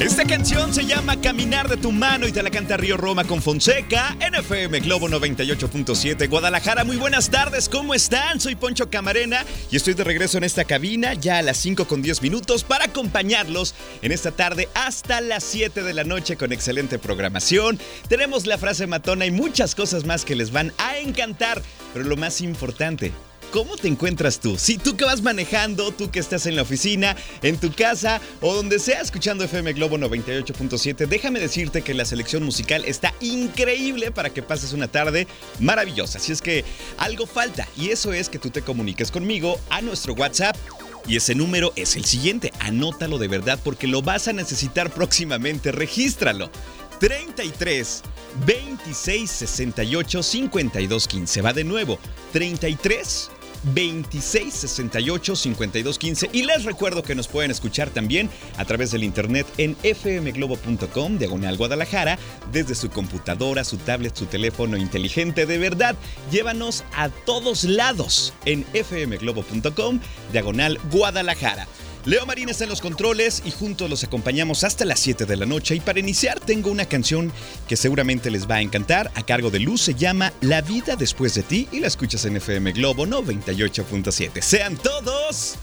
[0.00, 3.42] Esta canción se llama Caminar de tu mano y te la canta Río Roma con
[3.42, 6.84] Fonseca, NFM Globo 98.7 Guadalajara.
[6.84, 8.40] Muy buenas tardes, ¿cómo están?
[8.40, 12.00] Soy Poncho Camarena y estoy de regreso en esta cabina ya a las 5 con
[12.00, 16.98] 10 minutos para acompañarlos en esta tarde hasta las 7 de la noche con excelente
[16.98, 17.78] programación.
[18.08, 21.60] Tenemos la frase matona y muchas cosas más que les van a encantar,
[21.92, 23.12] pero lo más importante,
[23.52, 24.56] ¿Cómo te encuentras tú?
[24.56, 28.54] Si tú que vas manejando, tú que estás en la oficina, en tu casa o
[28.54, 34.30] donde sea escuchando FM Globo 98.7, déjame decirte que la selección musical está increíble para
[34.30, 35.26] que pases una tarde
[35.58, 36.18] maravillosa.
[36.18, 36.64] Así es que
[36.96, 40.54] algo falta y eso es que tú te comuniques conmigo a nuestro WhatsApp
[41.08, 42.52] y ese número es el siguiente.
[42.60, 45.72] Anótalo de verdad porque lo vas a necesitar próximamente.
[45.72, 46.52] Regístralo.
[47.00, 48.02] 33
[48.46, 51.42] 26 68 52 15.
[51.42, 51.98] Va de nuevo.
[52.32, 53.30] 33
[53.62, 59.04] 26 68 52 15 y les recuerdo que nos pueden escuchar también a través del
[59.04, 62.18] internet en fmglobo.com diagonal Guadalajara
[62.52, 65.96] desde su computadora, su tablet, su teléfono inteligente de verdad.
[66.30, 70.00] Llévanos a todos lados en fmglobo.com
[70.32, 71.66] diagonal Guadalajara.
[72.04, 75.46] Leo Marín está en los controles y juntos los acompañamos hasta las 7 de la
[75.46, 75.74] noche.
[75.74, 77.32] Y para iniciar tengo una canción
[77.68, 79.10] que seguramente les va a encantar.
[79.14, 82.36] A cargo de Luz se llama La vida después de ti y la escuchas en
[82.36, 84.40] FM Globo 98.7.
[84.40, 85.56] Sean todos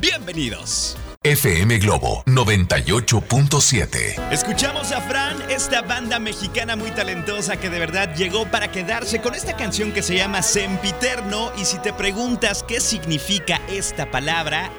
[0.00, 0.96] bienvenidos.
[1.22, 4.32] FM Globo 98.7.
[4.32, 9.36] Escuchamos a Fran, esta banda mexicana muy talentosa que de verdad llegó para quedarse con
[9.36, 11.52] esta canción que se llama Sempiterno.
[11.56, 14.72] Y si te preguntas qué significa esta palabra,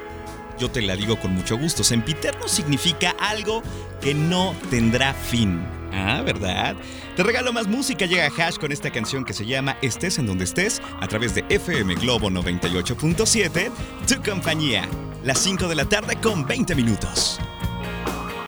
[0.58, 1.84] yo te la digo con mucho gusto.
[1.84, 3.62] Sempiterno significa algo
[4.00, 5.64] que no tendrá fin.
[5.92, 6.76] Ah, ¿verdad?
[7.16, 8.06] Te regalo más música.
[8.06, 11.44] Llega Hash con esta canción que se llama Estés en donde estés a través de
[11.48, 13.70] FM Globo 98.7,
[14.06, 14.88] tu compañía.
[15.22, 17.38] Las 5 de la tarde con 20 minutos.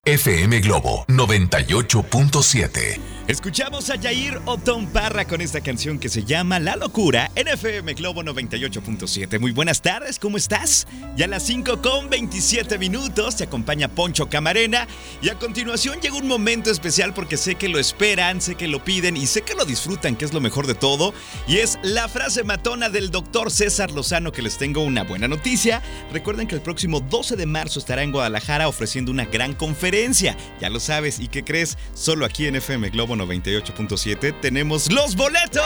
[0.04, 3.15] FM Globo 98.7.
[3.28, 7.94] Escuchamos a Yair Otón Parra con esta canción que se llama La Locura en FM
[7.94, 9.40] Globo 98.7.
[9.40, 10.86] Muy buenas tardes, ¿cómo estás?
[11.16, 14.86] Ya a las 5 con 27 minutos te acompaña Poncho Camarena
[15.20, 18.84] y a continuación llega un momento especial porque sé que lo esperan, sé que lo
[18.84, 21.12] piden y sé que lo disfrutan, que es lo mejor de todo.
[21.48, 25.82] Y es la frase matona del doctor César Lozano que les tengo una buena noticia.
[26.12, 30.36] Recuerden que el próximo 12 de marzo estará en Guadalajara ofreciendo una gran conferencia.
[30.60, 31.76] Ya lo sabes, ¿y qué crees?
[31.92, 35.64] Solo aquí en FM Globo 98.7 tenemos los boletos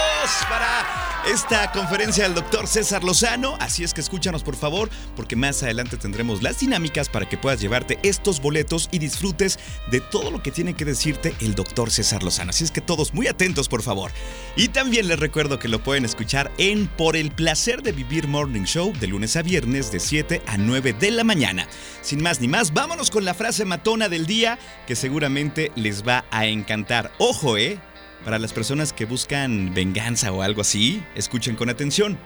[0.48, 3.56] para esta conferencia del doctor César Lozano.
[3.60, 7.60] Así es que escúchanos por favor, porque más adelante tendremos las dinámicas para que puedas
[7.60, 9.58] llevarte estos boletos y disfrutes
[9.90, 12.50] de todo lo que tiene que decirte el doctor César Lozano.
[12.50, 14.10] Así es que todos muy atentos por favor.
[14.56, 18.64] Y también les recuerdo que lo pueden escuchar en Por el placer de vivir Morning
[18.64, 21.66] Show de lunes a viernes de 7 a 9 de la mañana.
[22.02, 26.24] Sin más ni más, vámonos con la frase matona del día que seguramente les va
[26.30, 27.12] a encantar.
[27.18, 27.78] Ojo, ¿eh?
[28.24, 32.18] Para las personas que buscan venganza o algo así, escuchen con atención.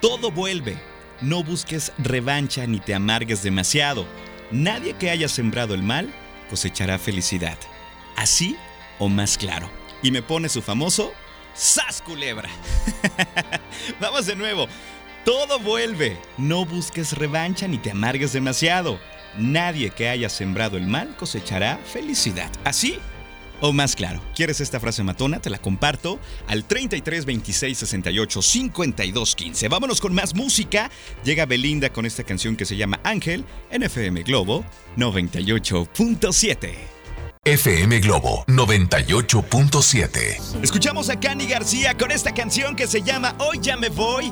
[0.00, 0.78] Todo vuelve.
[1.20, 4.06] No busques revancha ni te amargues demasiado.
[4.50, 6.12] Nadie que haya sembrado el mal
[6.48, 7.58] cosechará felicidad.
[8.16, 8.56] Así
[8.98, 9.68] o más claro.
[10.02, 11.12] Y me pone su famoso
[11.58, 12.48] ¡Sas culebra!
[14.00, 14.68] Vamos de nuevo.
[15.24, 16.16] Todo vuelve.
[16.36, 19.00] No busques revancha ni te amargues demasiado.
[19.36, 22.50] Nadie que haya sembrado el mal cosechará felicidad.
[22.64, 23.00] Así
[23.60, 25.40] o más claro, ¿quieres esta frase matona?
[25.40, 29.68] Te la comparto al 33 26 68 52 15.
[29.68, 30.90] Vámonos con más música.
[31.24, 34.64] Llega Belinda con esta canción que se llama Ángel en FM Globo
[34.96, 36.70] 98.7.
[37.44, 40.62] FM Globo 98.7.
[40.62, 44.30] Escuchamos a Cani García con esta canción que se llama Hoy ya me voy.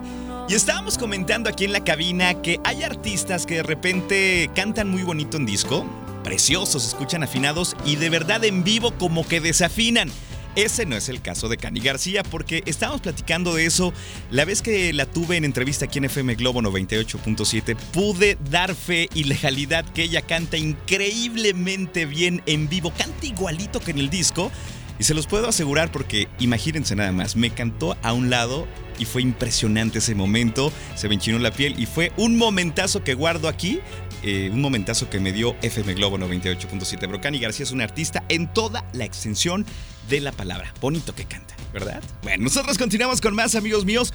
[0.49, 5.03] Y estábamos comentando aquí en la cabina que hay artistas que de repente cantan muy
[5.03, 5.87] bonito en disco,
[6.27, 10.11] preciosos, escuchan afinados y de verdad en vivo como que desafinan.
[10.57, 13.93] Ese no es el caso de Cani García porque estábamos platicando de eso
[14.33, 19.09] la vez que la tuve en entrevista aquí en FM Globo 98.7 pude dar fe
[19.15, 24.51] y legalidad que ella canta increíblemente bien en vivo, canta igualito que en el disco
[24.99, 28.67] y se los puedo asegurar porque imagínense nada más, me cantó a un lado
[28.99, 33.15] y fue impresionante ese momento, se me enchinó la piel y fue un momentazo que
[33.15, 33.81] guardo aquí
[34.23, 37.09] eh, un momentazo que me dio FM Globo 98.7.
[37.09, 39.65] Brocani García es un artista en toda la extensión
[40.09, 40.73] de la palabra.
[40.81, 42.03] Bonito que canta, ¿verdad?
[42.23, 44.13] Bueno, nosotros continuamos con más amigos míos.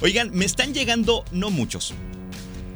[0.00, 1.94] Oigan, me están llegando, no muchos,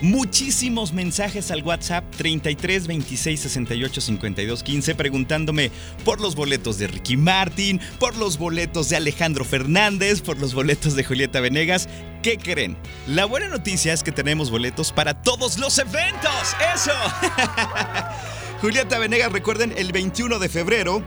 [0.01, 5.71] muchísimos mensajes al WhatsApp 33 26 68 52 15 preguntándome
[6.05, 10.97] por los boletos de Ricky Martin, por los boletos de Alejandro Fernández, por los boletos
[10.97, 11.89] de Julieta Venegas.
[12.23, 12.77] ¿Qué creen?
[13.07, 16.57] La buena noticia es que tenemos boletos para todos los eventos.
[16.75, 16.93] ¡Eso!
[18.61, 21.05] Julieta Venegas, recuerden, el 21 de febrero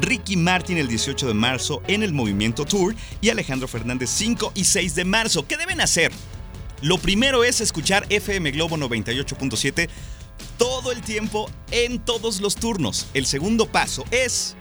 [0.00, 4.64] Ricky Martin el 18 de marzo en el Movimiento Tour y Alejandro Fernández 5 y
[4.64, 5.46] 6 de marzo.
[5.46, 6.12] ¿Qué deben hacer?
[6.84, 9.88] Lo primero es escuchar FM Globo 98.7
[10.58, 13.06] todo el tiempo en todos los turnos.
[13.14, 14.54] El segundo paso es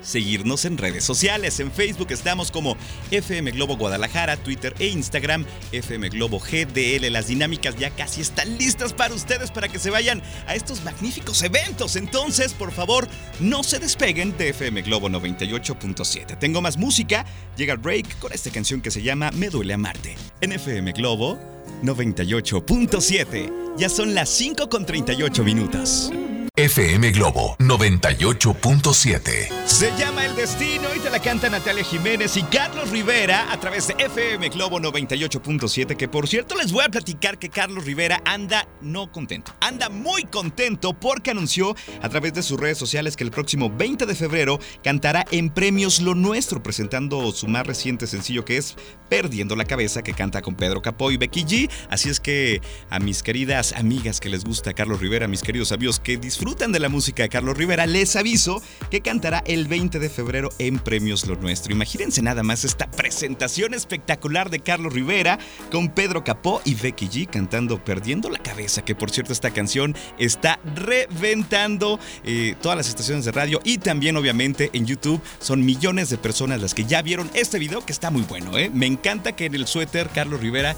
[0.00, 1.60] seguirnos en redes sociales.
[1.60, 2.78] En Facebook estamos como
[3.10, 7.12] FM Globo Guadalajara, Twitter e Instagram, FM Globo GDL.
[7.12, 11.42] Las dinámicas ya casi están listas para ustedes para que se vayan a estos magníficos
[11.42, 11.96] eventos.
[11.96, 13.06] Entonces, por favor,
[13.38, 16.38] no se despeguen de FM Globo 98.7.
[16.38, 17.26] Tengo más música.
[17.54, 20.16] Llega break con esta canción que se llama Me duele amarte.
[20.40, 23.76] En FM Globo 98.7.
[23.76, 26.10] Ya son las 5 con 38 minutos.
[26.58, 29.66] FM Globo 98.7.
[29.66, 33.88] Se llama El Destino y te la canta Natalia Jiménez y Carlos Rivera a través
[33.88, 35.98] de FM Globo 98.7.
[35.98, 39.52] Que por cierto les voy a platicar que Carlos Rivera anda no contento.
[39.60, 44.06] Anda muy contento porque anunció a través de sus redes sociales que el próximo 20
[44.06, 48.76] de febrero cantará en Premios Lo Nuestro, presentando su más reciente sencillo que es
[49.10, 51.70] Perdiendo la Cabeza, que canta con Pedro Capó y Becky G.
[51.90, 56.00] Así es que a mis queridas amigas que les gusta Carlos Rivera, mis queridos amigos
[56.00, 59.98] que disfrutan disfrutan de la música de Carlos Rivera, les aviso que cantará el 20
[59.98, 61.72] de febrero en Premios Lo Nuestro.
[61.72, 65.40] Imagínense nada más esta presentación espectacular de Carlos Rivera
[65.72, 69.96] con Pedro Capó y Becky G cantando Perdiendo la Cabeza, que por cierto esta canción
[70.20, 76.10] está reventando eh, todas las estaciones de radio y también obviamente en YouTube son millones
[76.10, 78.56] de personas las que ya vieron este video que está muy bueno.
[78.56, 78.70] ¿eh?
[78.72, 80.76] Me encanta que en el suéter Carlos Rivera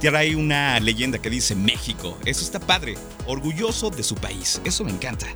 [0.00, 2.18] trae una leyenda que dice México.
[2.24, 2.94] Eso está padre.
[3.26, 4.60] Orgulloso de su país.
[4.64, 5.26] Eso me encanta.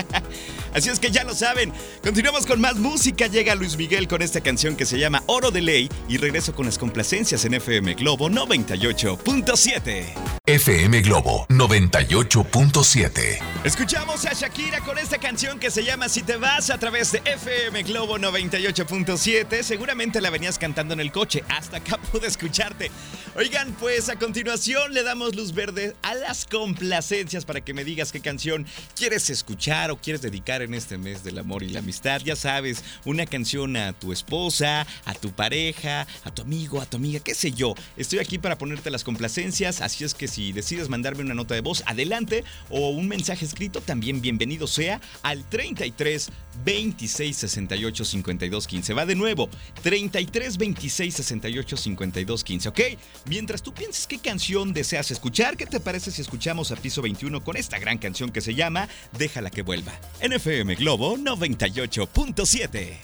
[0.74, 1.72] Así es que ya lo saben.
[2.02, 3.26] Continuamos con más música.
[3.26, 6.66] Llega Luis Miguel con esta canción que se llama Oro de Ley y regreso con
[6.66, 10.39] las complacencias en FM Globo 98.7.
[10.50, 13.38] FM Globo 98.7.
[13.62, 17.22] Escuchamos a Shakira con esta canción que se llama Si te vas a través de
[17.24, 19.62] FM Globo 98.7.
[19.62, 21.44] Seguramente la venías cantando en el coche.
[21.48, 22.90] Hasta acá pude escucharte.
[23.36, 28.10] Oigan, pues a continuación le damos luz verde a las complacencias para que me digas
[28.10, 32.22] qué canción quieres escuchar o quieres dedicar en este mes del amor y la amistad.
[32.24, 36.96] Ya sabes, una canción a tu esposa, a tu pareja, a tu amigo, a tu
[36.96, 37.76] amiga, qué sé yo.
[37.96, 41.60] Estoy aquí para ponerte las complacencias, así es que si decides mandarme una nota de
[41.60, 46.30] voz, adelante, o un mensaje escrito, también bienvenido sea al 33
[46.64, 48.94] 26 68 52 15.
[48.94, 49.48] Va de nuevo,
[49.82, 52.80] 33 26 68 52 15, ¿ok?
[53.26, 57.42] Mientras tú pienses qué canción deseas escuchar, ¿qué te parece si escuchamos a Piso 21
[57.44, 59.92] con esta gran canción que se llama Déjala que vuelva?
[60.20, 62.96] En FM Globo 98.7.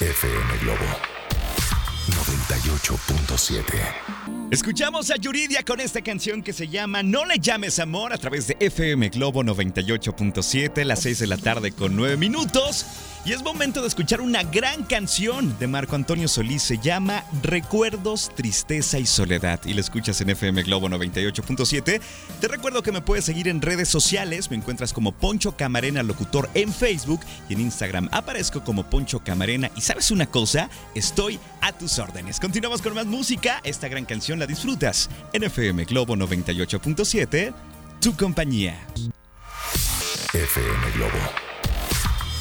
[0.00, 1.13] FM Globo
[2.10, 3.64] 98.7.
[4.50, 8.46] Escuchamos a Yuridia con esta canción que se llama No le llames amor a través
[8.46, 12.84] de FM Globo 98.7, las 6 de la tarde con 9 minutos.
[13.26, 16.62] Y es momento de escuchar una gran canción de Marco Antonio Solís.
[16.62, 19.60] Se llama Recuerdos, Tristeza y Soledad.
[19.64, 22.02] Y la escuchas en FM Globo 98.7.
[22.38, 24.50] Te recuerdo que me puedes seguir en redes sociales.
[24.50, 28.10] Me encuentras como Poncho Camarena Locutor en Facebook y en Instagram.
[28.12, 29.70] Aparezco como Poncho Camarena.
[29.74, 32.38] Y sabes una cosa, estoy a tus órdenes.
[32.38, 33.62] Continuamos con más música.
[33.64, 37.54] Esta gran canción la disfrutas en FM Globo 98.7.
[38.02, 38.86] Tu compañía.
[40.34, 41.53] FM Globo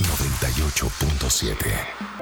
[0.04, 2.13] 98.7.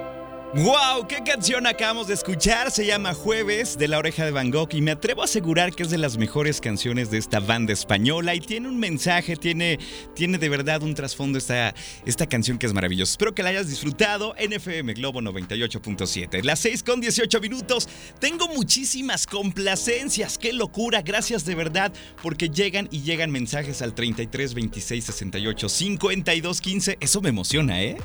[0.54, 1.08] ¡Wow!
[1.08, 2.72] ¿Qué canción acabamos de escuchar?
[2.72, 5.84] Se llama Jueves de la oreja de Van Gogh y me atrevo a asegurar que
[5.84, 9.80] es de las mejores canciones de esta banda española y tiene un mensaje, tiene,
[10.14, 11.74] tiene de verdad un trasfondo esta,
[12.06, 13.12] esta canción que es maravillosa.
[13.14, 16.44] Espero que la hayas disfrutado en FM Globo 98.7.
[16.44, 17.88] Las 6 con 18 minutos.
[18.20, 20.38] Tengo muchísimas complacencias.
[20.38, 21.02] ¡Qué locura!
[21.02, 26.98] Gracias de verdad porque llegan y llegan mensajes al 33 26 68 52 15.
[27.00, 27.96] Eso me emociona, ¿eh?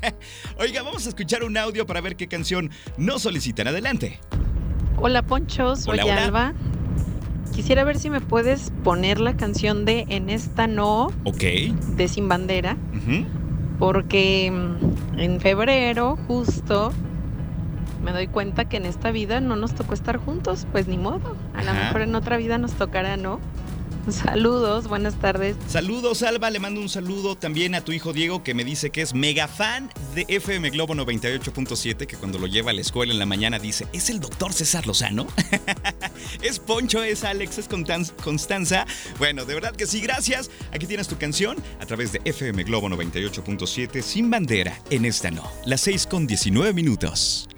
[0.56, 3.66] Oiga, vamos a escuchar un audio para ver qué canción nos solicitan.
[3.66, 4.20] Adelante.
[4.96, 6.54] Hola Poncho, soy Alba.
[7.52, 11.08] Quisiera ver si me puedes poner la canción de En esta no.
[11.24, 11.42] Ok.
[11.96, 12.76] De Sin Bandera.
[13.80, 16.92] Porque mm, en febrero, justo,
[18.04, 20.68] me doy cuenta que en esta vida no nos tocó estar juntos.
[20.70, 21.36] Pues ni modo.
[21.54, 23.40] A lo mejor en otra vida nos tocará, ¿no?
[24.08, 25.56] Saludos, buenas tardes.
[25.68, 26.50] Saludos, Alba.
[26.50, 29.48] Le mando un saludo también a tu hijo Diego, que me dice que es mega
[29.48, 33.58] fan de FM Globo 98.7, que cuando lo lleva a la escuela en la mañana
[33.58, 35.26] dice, ¿es el doctor César Lozano?
[36.42, 38.86] es Poncho, es Alex, es Constanza.
[39.18, 40.50] Bueno, de verdad que sí, gracias.
[40.72, 45.44] Aquí tienes tu canción a través de FM Globo 98.7, sin bandera, en esta no.
[45.64, 47.48] Las 6 con 19 minutos.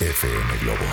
[0.00, 0.84] FM Globo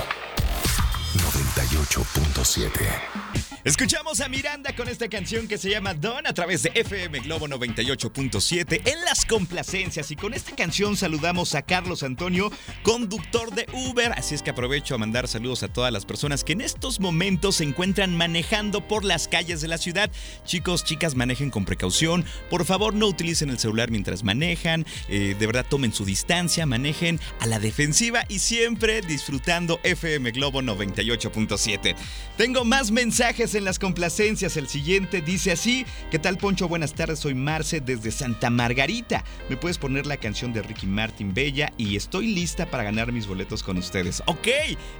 [1.15, 3.18] 98.7.
[3.65, 7.45] Escuchamos a Miranda con esta canción que se llama Don a través de FM Globo
[7.45, 10.11] 98.7 en las complacencias.
[10.11, 14.13] Y con esta canción saludamos a Carlos Antonio, conductor de Uber.
[14.13, 17.57] Así es que aprovecho a mandar saludos a todas las personas que en estos momentos
[17.57, 20.09] se encuentran manejando por las calles de la ciudad.
[20.45, 22.23] Chicos, chicas, manejen con precaución.
[22.49, 24.85] Por favor, no utilicen el celular mientras manejan.
[25.09, 30.61] Eh, de verdad, tomen su distancia, manejen a la defensiva y siempre disfrutando FM Globo
[30.61, 31.97] 98.7.
[32.37, 34.57] Tengo más mensajes en las complacencias.
[34.57, 36.67] El siguiente dice así: ¿Qué tal, Poncho?
[36.67, 39.23] Buenas tardes, soy Marce desde Santa Margarita.
[39.49, 41.71] ¿Me puedes poner la canción de Ricky Martin Bella?
[41.77, 44.21] Y estoy lista para ganar mis boletos con ustedes.
[44.25, 44.47] Ok,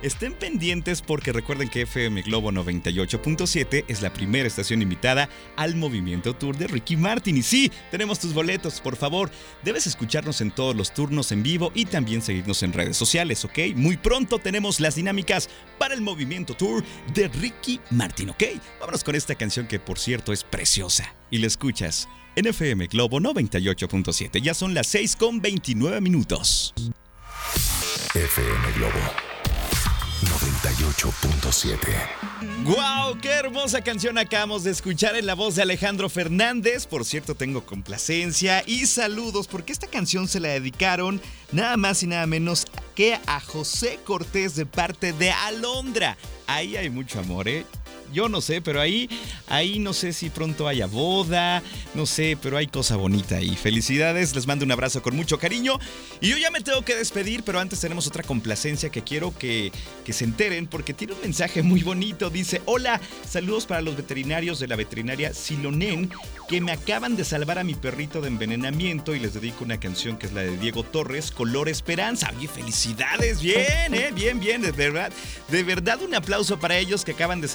[0.02, 6.36] estén pendientes porque recuerden que FM Globo 98.7 es la primera estación invitada al movimiento
[6.36, 7.38] tour de Ricky Martin.
[7.38, 9.30] Y sí, tenemos tus boletos, por favor.
[9.64, 13.60] Debes escucharnos en todos los turnos en vivo y también seguirnos en redes sociales, ¿ok?
[13.76, 15.50] Muy pronto tenemos las dinámicas
[15.92, 18.44] el movimiento tour de Ricky Martin, Ok,
[18.80, 21.14] vámonos con esta canción que por cierto es preciosa.
[21.32, 24.42] Y la escuchas en FM Globo 98.7.
[24.42, 26.74] Ya son las 6 con 29 minutos.
[28.16, 29.29] FM Globo
[30.26, 31.78] 98.7.
[32.66, 33.20] ¡Wow!
[33.22, 36.88] ¡Qué hermosa canción acabamos de escuchar en la voz de Alejandro Fernández!
[36.88, 41.22] Por cierto, tengo complacencia y saludos porque esta canción se la dedicaron
[41.54, 46.18] nada más y nada menos que a José Cortés de parte de Alondra.
[46.48, 47.66] Ahí hay mucho amor, ¿eh?
[48.12, 49.10] Yo no sé, pero ahí,
[49.48, 51.64] ahí no sé si pronto haya boda,
[51.94, 53.56] no sé, pero hay cosa bonita ahí.
[53.56, 55.80] Felicidades, les mando un abrazo con mucho cariño.
[56.22, 59.72] Y yo ya me tengo que despedir, pero antes tenemos otra complacencia que quiero que,
[60.06, 62.30] que se enteren porque tiene un mensaje muy bonito.
[62.30, 66.12] Dice, hola, saludos para los veterinarios de la veterinaria Silonen
[66.48, 70.18] que me acaban de salvar a mi perrito de envenenamiento y les dedico una canción
[70.18, 72.32] que es la de Diego Torres, Color Esperanza.
[72.36, 75.12] Oye, felicidades, bien, eh, bien, bien, de verdad.
[75.50, 77.48] De verdad un aplauso para ellos que acaban de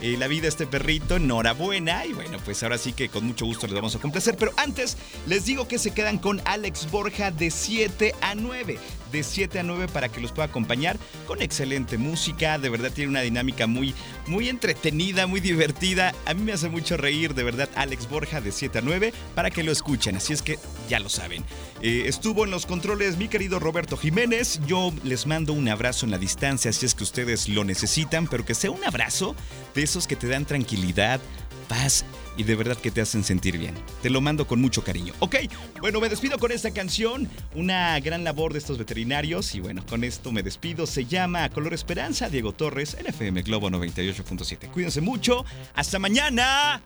[0.00, 1.16] eh, la vida a este perrito.
[1.16, 2.06] Enhorabuena.
[2.06, 4.36] Y bueno, pues ahora sí que con mucho gusto les vamos a complacer.
[4.36, 8.78] Pero antes les digo que se quedan con Alex Borja de 7 a 9
[9.14, 12.58] de 7 a 9 para que los pueda acompañar con excelente música.
[12.58, 13.94] De verdad tiene una dinámica muy,
[14.26, 16.14] muy entretenida, muy divertida.
[16.26, 19.50] A mí me hace mucho reír, de verdad, Alex Borja de 7 a 9 para
[19.50, 20.16] que lo escuchen.
[20.16, 21.44] Así es que ya lo saben.
[21.80, 24.60] Eh, estuvo en los controles mi querido Roberto Jiménez.
[24.66, 28.44] Yo les mando un abrazo en la distancia si es que ustedes lo necesitan, pero
[28.44, 29.36] que sea un abrazo
[29.74, 31.20] de esos que te dan tranquilidad,
[31.64, 32.04] paz
[32.36, 33.74] y de verdad que te hacen sentir bien.
[34.02, 35.12] Te lo mando con mucho cariño.
[35.20, 35.36] Ok,
[35.80, 40.04] bueno, me despido con esta canción, una gran labor de estos veterinarios y bueno, con
[40.04, 40.86] esto me despido.
[40.86, 44.70] Se llama Color Esperanza, Diego Torres, NFM Globo 98.7.
[44.70, 45.44] Cuídense mucho,
[45.74, 46.82] hasta mañana.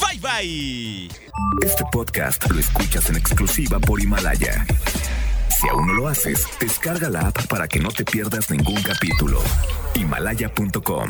[0.00, 1.08] Bye bye.
[1.62, 4.66] Este podcast lo escuchas en exclusiva por Himalaya.
[5.60, 9.40] Si aún no lo haces, descarga la app para que no te pierdas ningún capítulo.
[9.94, 11.04] Himalaya.com